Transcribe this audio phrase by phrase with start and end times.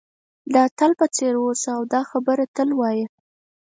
[0.51, 3.07] د اتل په څېر اوسه او دا خبره تل وایه.